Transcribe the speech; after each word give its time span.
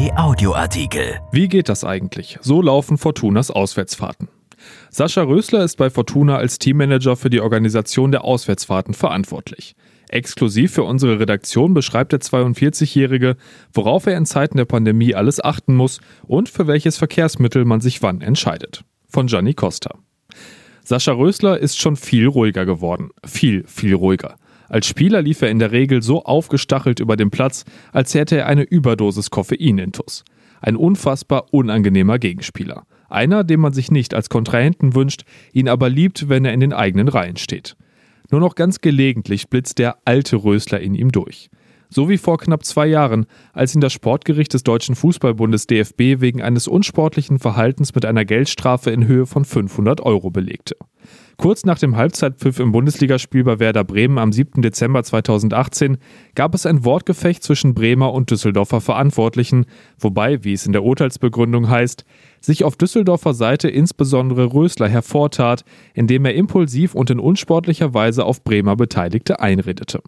RP 0.00 0.16
Audioartikel. 0.16 1.20
Wie 1.30 1.46
geht 1.48 1.68
das 1.68 1.84
eigentlich? 1.84 2.38
So 2.40 2.62
laufen 2.62 2.96
Fortunas 2.96 3.50
Auswärtsfahrten. 3.50 4.28
Sascha 4.88 5.22
Rösler 5.22 5.62
ist 5.62 5.76
bei 5.76 5.90
Fortuna 5.90 6.36
als 6.36 6.58
Teammanager 6.58 7.16
für 7.16 7.28
die 7.28 7.42
Organisation 7.42 8.10
der 8.10 8.24
Auswärtsfahrten 8.24 8.94
verantwortlich. 8.94 9.74
Exklusiv 10.08 10.72
für 10.72 10.84
unsere 10.84 11.20
Redaktion 11.20 11.74
beschreibt 11.74 12.12
der 12.12 12.20
42-Jährige, 12.20 13.36
worauf 13.74 14.06
er 14.06 14.16
in 14.16 14.24
Zeiten 14.24 14.56
der 14.56 14.64
Pandemie 14.64 15.14
alles 15.14 15.42
achten 15.42 15.74
muss 15.74 16.00
und 16.26 16.48
für 16.48 16.66
welches 16.66 16.96
Verkehrsmittel 16.96 17.66
man 17.66 17.82
sich 17.82 18.02
wann 18.02 18.22
entscheidet. 18.22 18.84
Von 19.06 19.26
Gianni 19.26 19.52
Costa. 19.52 19.98
Sascha 20.82 21.12
Rösler 21.12 21.58
ist 21.58 21.78
schon 21.78 21.96
viel 21.96 22.26
ruhiger 22.26 22.64
geworden. 22.64 23.10
Viel, 23.26 23.64
viel 23.66 23.94
ruhiger. 23.94 24.36
Als 24.70 24.86
Spieler 24.86 25.20
lief 25.20 25.42
er 25.42 25.50
in 25.50 25.58
der 25.58 25.72
Regel 25.72 26.00
so 26.00 26.22
aufgestachelt 26.22 27.00
über 27.00 27.16
den 27.16 27.30
Platz, 27.30 27.64
als 27.92 28.14
hätte 28.14 28.36
er 28.38 28.46
eine 28.46 28.62
Überdosis 28.62 29.30
Koffein 29.30 29.78
intus. 29.78 30.24
Ein 30.60 30.76
unfassbar 30.76 31.52
unangenehmer 31.52 32.20
Gegenspieler. 32.20 32.84
Einer, 33.08 33.42
den 33.42 33.58
man 33.58 33.72
sich 33.72 33.90
nicht 33.90 34.14
als 34.14 34.28
Kontrahenten 34.28 34.94
wünscht, 34.94 35.24
ihn 35.52 35.68
aber 35.68 35.90
liebt, 35.90 36.28
wenn 36.28 36.44
er 36.44 36.52
in 36.54 36.60
den 36.60 36.72
eigenen 36.72 37.08
Reihen 37.08 37.36
steht. 37.36 37.76
Nur 38.30 38.40
noch 38.40 38.54
ganz 38.54 38.80
gelegentlich 38.80 39.48
blitzt 39.48 39.80
der 39.80 39.96
alte 40.04 40.36
Rösler 40.36 40.78
in 40.78 40.94
ihm 40.94 41.10
durch. 41.10 41.50
So 41.88 42.08
wie 42.08 42.18
vor 42.18 42.38
knapp 42.38 42.64
zwei 42.64 42.86
Jahren, 42.86 43.26
als 43.52 43.74
ihn 43.74 43.80
das 43.80 43.92
Sportgericht 43.92 44.54
des 44.54 44.62
Deutschen 44.62 44.94
Fußballbundes 44.94 45.66
DFB 45.66 46.20
wegen 46.20 46.42
eines 46.42 46.68
unsportlichen 46.68 47.40
Verhaltens 47.40 47.92
mit 47.96 48.04
einer 48.04 48.24
Geldstrafe 48.24 48.92
in 48.92 49.08
Höhe 49.08 49.26
von 49.26 49.44
500 49.44 50.00
Euro 50.00 50.30
belegte. 50.30 50.76
Kurz 51.36 51.64
nach 51.64 51.78
dem 51.78 51.96
Halbzeitpfiff 51.96 52.60
im 52.60 52.70
Bundesligaspiel 52.70 53.44
bei 53.44 53.58
Werder 53.58 53.82
Bremen 53.82 54.18
am 54.18 54.30
7. 54.30 54.60
Dezember 54.60 55.02
2018 55.02 55.96
gab 56.34 56.54
es 56.54 56.66
ein 56.66 56.84
Wortgefecht 56.84 57.42
zwischen 57.42 57.72
Bremer 57.72 58.12
und 58.12 58.30
Düsseldorfer 58.30 58.82
Verantwortlichen, 58.82 59.64
wobei, 59.98 60.44
wie 60.44 60.52
es 60.52 60.66
in 60.66 60.72
der 60.72 60.84
Urteilsbegründung 60.84 61.70
heißt, 61.70 62.04
sich 62.40 62.64
auf 62.64 62.76
Düsseldorfer 62.76 63.32
Seite 63.32 63.68
insbesondere 63.70 64.52
Rösler 64.52 64.88
hervortat, 64.88 65.64
indem 65.94 66.26
er 66.26 66.34
impulsiv 66.34 66.94
und 66.94 67.08
in 67.08 67.18
unsportlicher 67.18 67.94
Weise 67.94 68.26
auf 68.26 68.44
Bremer 68.44 68.76
Beteiligte 68.76 69.40
einredete. 69.40 70.02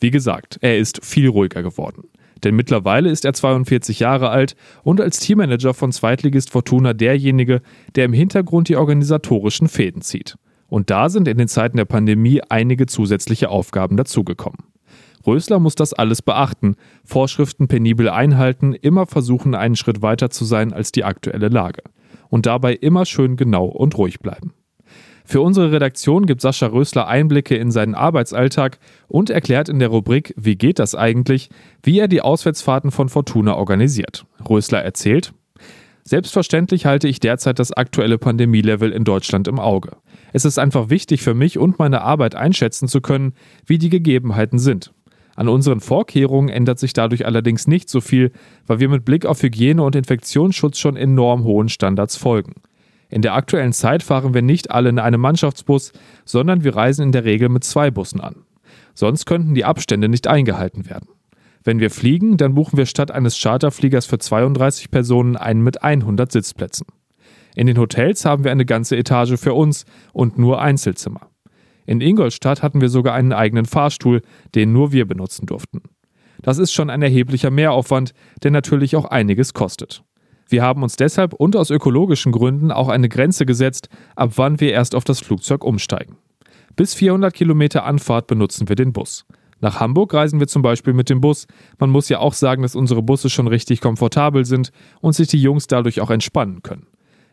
Wie 0.00 0.10
gesagt, 0.10 0.58
er 0.62 0.78
ist 0.78 1.04
viel 1.04 1.28
ruhiger 1.28 1.62
geworden. 1.62 2.04
Denn 2.42 2.56
mittlerweile 2.56 3.10
ist 3.10 3.24
er 3.24 3.32
42 3.32 4.00
Jahre 4.00 4.30
alt 4.30 4.56
und 4.82 5.00
als 5.00 5.20
Teammanager 5.20 5.74
von 5.74 5.92
Zweitligist 5.92 6.50
Fortuna 6.50 6.92
derjenige, 6.92 7.62
der 7.94 8.04
im 8.04 8.12
Hintergrund 8.12 8.68
die 8.68 8.76
organisatorischen 8.76 9.68
Fäden 9.68 10.02
zieht. 10.02 10.36
Und 10.68 10.90
da 10.90 11.08
sind 11.08 11.28
in 11.28 11.38
den 11.38 11.48
Zeiten 11.48 11.76
der 11.76 11.84
Pandemie 11.84 12.40
einige 12.48 12.86
zusätzliche 12.86 13.50
Aufgaben 13.50 13.96
dazugekommen. 13.96 14.58
Rösler 15.26 15.58
muss 15.58 15.74
das 15.74 15.94
alles 15.94 16.20
beachten, 16.20 16.76
Vorschriften 17.04 17.68
penibel 17.68 18.08
einhalten, 18.08 18.74
immer 18.74 19.06
versuchen, 19.06 19.54
einen 19.54 19.76
Schritt 19.76 20.02
weiter 20.02 20.30
zu 20.30 20.44
sein 20.44 20.72
als 20.72 20.92
die 20.92 21.04
aktuelle 21.04 21.48
Lage. 21.48 21.82
Und 22.28 22.46
dabei 22.46 22.74
immer 22.74 23.06
schön 23.06 23.36
genau 23.36 23.66
und 23.66 23.96
ruhig 23.96 24.20
bleiben. 24.20 24.52
Für 25.26 25.40
unsere 25.40 25.72
Redaktion 25.72 26.26
gibt 26.26 26.42
Sascha 26.42 26.66
Rösler 26.66 27.08
Einblicke 27.08 27.56
in 27.56 27.70
seinen 27.70 27.94
Arbeitsalltag 27.94 28.78
und 29.08 29.30
erklärt 29.30 29.68
in 29.68 29.78
der 29.78 29.88
Rubrik 29.88 30.34
Wie 30.36 30.56
geht 30.56 30.78
das 30.78 30.94
eigentlich, 30.94 31.48
wie 31.82 31.98
er 31.98 32.08
die 32.08 32.20
Auswärtsfahrten 32.20 32.90
von 32.90 33.08
Fortuna 33.08 33.56
organisiert. 33.56 34.26
Rösler 34.48 34.82
erzählt, 34.82 35.32
Selbstverständlich 36.06 36.84
halte 36.84 37.08
ich 37.08 37.18
derzeit 37.18 37.58
das 37.58 37.72
aktuelle 37.72 38.18
Pandemielevel 38.18 38.92
in 38.92 39.04
Deutschland 39.04 39.48
im 39.48 39.58
Auge. 39.58 39.96
Es 40.34 40.44
ist 40.44 40.58
einfach 40.58 40.90
wichtig 40.90 41.22
für 41.22 41.32
mich 41.32 41.58
und 41.58 41.78
meine 41.78 42.02
Arbeit 42.02 42.34
einschätzen 42.34 42.88
zu 42.88 43.00
können, 43.00 43.32
wie 43.64 43.78
die 43.78 43.88
Gegebenheiten 43.88 44.58
sind. 44.58 44.92
An 45.34 45.48
unseren 45.48 45.80
Vorkehrungen 45.80 46.50
ändert 46.50 46.78
sich 46.78 46.92
dadurch 46.92 47.24
allerdings 47.24 47.66
nicht 47.66 47.88
so 47.88 48.02
viel, 48.02 48.32
weil 48.66 48.80
wir 48.80 48.90
mit 48.90 49.06
Blick 49.06 49.24
auf 49.24 49.42
Hygiene 49.42 49.82
und 49.82 49.96
Infektionsschutz 49.96 50.78
schon 50.78 50.96
enorm 50.96 51.44
hohen 51.44 51.70
Standards 51.70 52.16
folgen. 52.16 52.56
In 53.14 53.22
der 53.22 53.34
aktuellen 53.34 53.72
Zeit 53.72 54.02
fahren 54.02 54.34
wir 54.34 54.42
nicht 54.42 54.72
alle 54.72 54.88
in 54.88 54.98
einem 54.98 55.20
Mannschaftsbus, 55.20 55.92
sondern 56.24 56.64
wir 56.64 56.74
reisen 56.74 57.02
in 57.04 57.12
der 57.12 57.24
Regel 57.24 57.48
mit 57.48 57.62
zwei 57.62 57.92
Bussen 57.92 58.20
an. 58.20 58.42
Sonst 58.92 59.24
könnten 59.24 59.54
die 59.54 59.64
Abstände 59.64 60.08
nicht 60.08 60.26
eingehalten 60.26 60.90
werden. 60.90 61.06
Wenn 61.62 61.78
wir 61.78 61.92
fliegen, 61.92 62.38
dann 62.38 62.56
buchen 62.56 62.76
wir 62.76 62.86
statt 62.86 63.12
eines 63.12 63.40
Charterfliegers 63.40 64.06
für 64.06 64.18
32 64.18 64.90
Personen 64.90 65.36
einen 65.36 65.62
mit 65.62 65.84
100 65.84 66.32
Sitzplätzen. 66.32 66.88
In 67.54 67.68
den 67.68 67.78
Hotels 67.78 68.24
haben 68.24 68.42
wir 68.42 68.50
eine 68.50 68.66
ganze 68.66 68.96
Etage 68.96 69.38
für 69.38 69.54
uns 69.54 69.84
und 70.12 70.36
nur 70.36 70.60
Einzelzimmer. 70.60 71.28
In 71.86 72.00
Ingolstadt 72.00 72.64
hatten 72.64 72.80
wir 72.80 72.88
sogar 72.88 73.14
einen 73.14 73.32
eigenen 73.32 73.66
Fahrstuhl, 73.66 74.22
den 74.56 74.72
nur 74.72 74.90
wir 74.90 75.06
benutzen 75.06 75.46
durften. 75.46 75.82
Das 76.42 76.58
ist 76.58 76.72
schon 76.72 76.90
ein 76.90 77.00
erheblicher 77.00 77.52
Mehraufwand, 77.52 78.12
der 78.42 78.50
natürlich 78.50 78.96
auch 78.96 79.04
einiges 79.04 79.54
kostet. 79.54 80.02
Wir 80.54 80.62
haben 80.62 80.84
uns 80.84 80.94
deshalb 80.94 81.34
und 81.34 81.56
aus 81.56 81.70
ökologischen 81.70 82.30
Gründen 82.30 82.70
auch 82.70 82.86
eine 82.86 83.08
Grenze 83.08 83.44
gesetzt, 83.44 83.88
ab 84.14 84.34
wann 84.36 84.60
wir 84.60 84.70
erst 84.70 84.94
auf 84.94 85.02
das 85.02 85.18
Flugzeug 85.18 85.64
umsteigen. 85.64 86.16
Bis 86.76 86.94
400 86.94 87.34
Kilometer 87.34 87.84
Anfahrt 87.84 88.28
benutzen 88.28 88.68
wir 88.68 88.76
den 88.76 88.92
Bus. 88.92 89.26
Nach 89.60 89.80
Hamburg 89.80 90.14
reisen 90.14 90.38
wir 90.38 90.46
zum 90.46 90.62
Beispiel 90.62 90.92
mit 90.92 91.10
dem 91.10 91.20
Bus. 91.20 91.48
Man 91.80 91.90
muss 91.90 92.08
ja 92.08 92.20
auch 92.20 92.34
sagen, 92.34 92.62
dass 92.62 92.76
unsere 92.76 93.02
Busse 93.02 93.30
schon 93.30 93.48
richtig 93.48 93.80
komfortabel 93.80 94.44
sind 94.44 94.70
und 95.00 95.14
sich 95.14 95.26
die 95.26 95.42
Jungs 95.42 95.66
dadurch 95.66 96.00
auch 96.00 96.10
entspannen 96.10 96.62
können. 96.62 96.86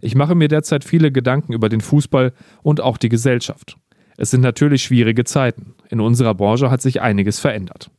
Ich 0.00 0.14
mache 0.14 0.36
mir 0.36 0.46
derzeit 0.46 0.84
viele 0.84 1.10
Gedanken 1.10 1.54
über 1.54 1.68
den 1.68 1.80
Fußball 1.80 2.32
und 2.62 2.80
auch 2.80 2.98
die 2.98 3.08
Gesellschaft. 3.08 3.78
Es 4.16 4.30
sind 4.30 4.42
natürlich 4.42 4.84
schwierige 4.84 5.24
Zeiten. 5.24 5.74
In 5.90 6.00
unserer 6.00 6.36
Branche 6.36 6.70
hat 6.70 6.82
sich 6.82 7.00
einiges 7.00 7.40
verändert. 7.40 7.90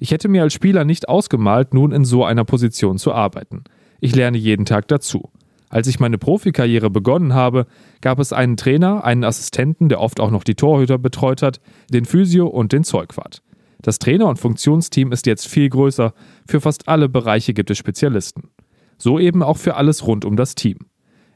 Ich 0.00 0.10
hätte 0.10 0.28
mir 0.28 0.42
als 0.42 0.52
Spieler 0.52 0.84
nicht 0.84 1.08
ausgemalt, 1.08 1.74
nun 1.74 1.92
in 1.92 2.04
so 2.04 2.24
einer 2.24 2.44
Position 2.44 2.98
zu 2.98 3.12
arbeiten. 3.12 3.62
Ich 4.00 4.14
lerne 4.14 4.38
jeden 4.38 4.64
Tag 4.64 4.88
dazu. 4.88 5.30
Als 5.70 5.86
ich 5.86 6.00
meine 6.00 6.18
Profikarriere 6.18 6.88
begonnen 6.88 7.34
habe, 7.34 7.66
gab 8.00 8.18
es 8.18 8.32
einen 8.32 8.56
Trainer, 8.56 9.04
einen 9.04 9.24
Assistenten, 9.24 9.88
der 9.88 10.00
oft 10.00 10.18
auch 10.20 10.30
noch 10.30 10.44
die 10.44 10.54
Torhüter 10.54 10.98
betreut 10.98 11.42
hat, 11.42 11.60
den 11.90 12.04
Physio 12.04 12.46
und 12.46 12.72
den 12.72 12.84
Zeugwart. 12.84 13.42
Das 13.82 13.98
Trainer- 13.98 14.28
und 14.28 14.38
Funktionsteam 14.38 15.12
ist 15.12 15.26
jetzt 15.26 15.46
viel 15.46 15.68
größer, 15.68 16.14
für 16.46 16.60
fast 16.60 16.88
alle 16.88 17.08
Bereiche 17.08 17.52
gibt 17.54 17.70
es 17.70 17.78
Spezialisten. 17.78 18.50
So 18.96 19.18
eben 19.18 19.42
auch 19.42 19.56
für 19.56 19.76
alles 19.76 20.06
rund 20.06 20.24
um 20.24 20.36
das 20.36 20.54
Team. 20.54 20.78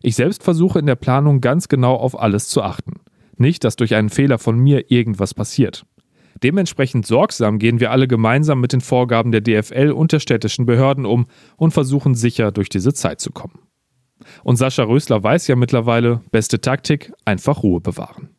Ich 0.02 0.16
selbst 0.16 0.42
versuche 0.42 0.78
in 0.78 0.86
der 0.86 0.96
Planung 0.96 1.40
ganz 1.40 1.68
genau 1.68 1.94
auf 1.94 2.18
alles 2.18 2.48
zu 2.48 2.62
achten. 2.62 2.94
Nicht, 3.36 3.64
dass 3.64 3.76
durch 3.76 3.94
einen 3.94 4.10
Fehler 4.10 4.38
von 4.38 4.58
mir 4.58 4.90
irgendwas 4.90 5.34
passiert. 5.34 5.84
Dementsprechend 6.42 7.06
sorgsam 7.06 7.58
gehen 7.58 7.80
wir 7.80 7.90
alle 7.90 8.08
gemeinsam 8.08 8.60
mit 8.60 8.72
den 8.72 8.80
Vorgaben 8.80 9.32
der 9.32 9.40
DFL 9.40 9.92
und 9.92 10.12
der 10.12 10.20
städtischen 10.20 10.66
Behörden 10.66 11.06
um 11.06 11.26
und 11.56 11.72
versuchen 11.72 12.14
sicher 12.14 12.50
durch 12.50 12.68
diese 12.68 12.92
Zeit 12.92 13.20
zu 13.20 13.30
kommen. 13.30 13.60
Und 14.44 14.56
Sascha 14.56 14.84
Rösler 14.84 15.22
weiß 15.22 15.46
ja 15.48 15.56
mittlerweile, 15.56 16.20
beste 16.30 16.60
Taktik, 16.60 17.12
einfach 17.24 17.62
Ruhe 17.62 17.80
bewahren. 17.80 18.30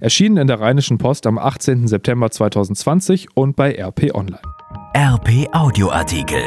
Erschienen 0.00 0.38
in 0.38 0.46
der 0.46 0.60
Rheinischen 0.60 0.98
Post 0.98 1.26
am 1.26 1.38
18. 1.38 1.86
September 1.86 2.30
2020 2.30 3.28
und 3.34 3.56
bei 3.56 3.72
RP 3.74 4.14
Online. 4.14 4.40
RP 4.96 5.48
Audioartikel. 5.52 6.42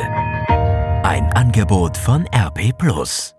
Ein 1.03 1.31
Angebot 1.33 1.95
von 1.95 2.25
RP 2.33 2.77
Plus. 2.77 3.35